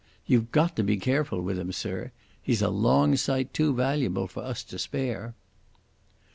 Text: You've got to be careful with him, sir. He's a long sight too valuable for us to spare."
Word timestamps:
You've 0.25 0.51
got 0.51 0.75
to 0.77 0.83
be 0.83 0.97
careful 0.97 1.43
with 1.43 1.59
him, 1.59 1.71
sir. 1.71 2.11
He's 2.41 2.63
a 2.63 2.69
long 2.69 3.15
sight 3.15 3.53
too 3.53 3.71
valuable 3.75 4.25
for 4.27 4.41
us 4.41 4.63
to 4.63 4.79
spare." 4.79 5.35